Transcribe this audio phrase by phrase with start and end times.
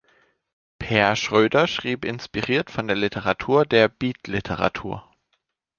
[0.79, 5.07] Peer Schröder schrieb inspiriert von der Literatur der Beat- Literatur.